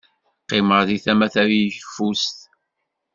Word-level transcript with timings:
Qqimeɣ 0.43 0.81
di 0.87 0.97
tama 1.03 1.27
tayeffus. 1.33 2.25